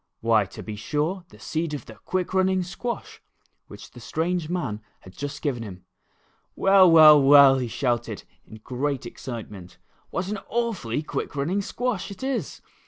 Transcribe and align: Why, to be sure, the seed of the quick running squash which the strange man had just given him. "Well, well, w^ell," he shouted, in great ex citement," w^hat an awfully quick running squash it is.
Why, 0.21 0.45
to 0.45 0.63
be 0.63 0.75
sure, 0.75 1.25
the 1.29 1.37
seed 1.37 1.75
of 1.75 1.85
the 1.85 1.93
quick 1.93 2.33
running 2.33 2.63
squash 2.63 3.21
which 3.67 3.91
the 3.91 3.99
strange 3.99 4.49
man 4.49 4.81
had 5.01 5.13
just 5.15 5.43
given 5.43 5.61
him. 5.61 5.85
"Well, 6.55 6.89
well, 6.89 7.21
w^ell," 7.21 7.61
he 7.61 7.67
shouted, 7.67 8.23
in 8.43 8.61
great 8.63 9.05
ex 9.05 9.21
citement," 9.21 9.77
w^hat 10.11 10.31
an 10.31 10.39
awfully 10.49 11.03
quick 11.03 11.35
running 11.35 11.61
squash 11.61 12.09
it 12.09 12.23
is. 12.23 12.61